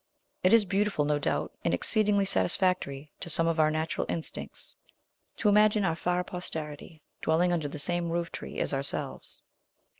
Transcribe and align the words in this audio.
It 0.43 0.51
is 0.51 0.65
beautiful, 0.65 1.05
no 1.05 1.19
doubt, 1.19 1.51
and 1.63 1.75
exceedingly 1.75 2.25
satisfactory 2.25 3.11
to 3.19 3.29
some 3.29 3.45
of 3.45 3.59
our 3.59 3.69
natural 3.69 4.07
instincts, 4.09 4.75
to 5.37 5.47
imagine 5.47 5.85
our 5.85 5.95
far 5.95 6.23
posterity 6.23 7.03
dwelling 7.21 7.53
under 7.53 7.67
the 7.67 7.77
same 7.77 8.09
roof 8.09 8.31
tree 8.31 8.57
as 8.57 8.73
ourselves. 8.73 9.43